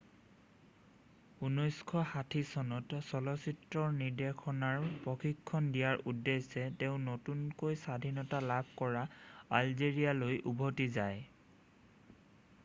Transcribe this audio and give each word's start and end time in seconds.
1960 1.47 2.39
চনত 2.53 3.01
চলচ্চিত্ৰ 3.09 3.83
নিৰ্দেশনাৰ 3.99 4.87
প্ৰশিক্ষণ 5.05 5.69
দিয়াৰ 5.75 6.01
উদ্দেশ্যে 6.15 6.63
তেওঁ 6.81 6.97
নতুনকৈ 7.05 7.77
স্বাধীনতা 7.85 8.41
লাভ 8.51 8.73
কৰা 8.83 9.05
আলজেৰিয়ালৈ 9.61 10.45
উভতি 10.55 10.89
যায় 11.01 11.25